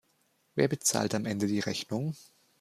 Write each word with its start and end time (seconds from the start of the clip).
Wer 0.55 0.67
bezahlt 0.67 1.13
am 1.13 1.27
Ende 1.27 1.45
die 1.45 1.59
Rechnung? 1.59 2.15